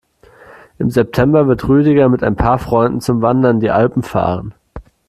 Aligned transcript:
Im 0.79 0.89
September 0.89 1.47
wird 1.47 1.67
Rüdiger 1.67 2.09
mit 2.09 2.23
ein 2.23 2.35
paar 2.35 2.57
Freunden 2.57 3.01
zum 3.01 3.21
Wandern 3.21 3.57
in 3.57 3.59
die 3.59 3.69
Alpen 3.69 4.01
fahren. 4.01 4.55